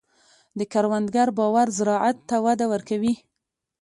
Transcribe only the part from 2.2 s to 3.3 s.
ته وده ورکوي.